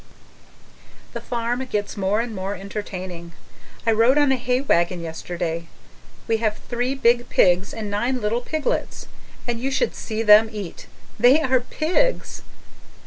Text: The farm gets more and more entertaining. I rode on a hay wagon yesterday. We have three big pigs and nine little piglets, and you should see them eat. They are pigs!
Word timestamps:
The 1.13 1.21
farm 1.21 1.63
gets 1.65 1.95
more 1.95 2.21
and 2.21 2.33
more 2.35 2.55
entertaining. 2.55 3.33
I 3.85 3.91
rode 3.91 4.17
on 4.17 4.31
a 4.31 4.35
hay 4.35 4.59
wagon 4.61 4.99
yesterday. 4.99 5.67
We 6.27 6.37
have 6.37 6.57
three 6.57 6.95
big 6.95 7.29
pigs 7.29 7.71
and 7.71 7.91
nine 7.91 8.19
little 8.19 8.41
piglets, 8.41 9.05
and 9.47 9.59
you 9.59 9.69
should 9.69 9.93
see 9.93 10.23
them 10.23 10.49
eat. 10.51 10.87
They 11.19 11.39
are 11.39 11.59
pigs! 11.59 12.41